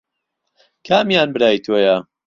کامیان 0.87 1.29
برای 1.35 1.57
تۆیە؟ 1.65 1.95